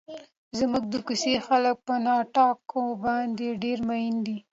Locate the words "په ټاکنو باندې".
1.87-3.47